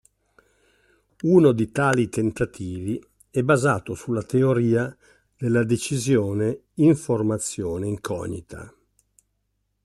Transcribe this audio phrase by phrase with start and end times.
[1.25, 4.97] Uno di tali tentativi è basato sulla teoria
[5.37, 8.73] della decisione informazione-incognita.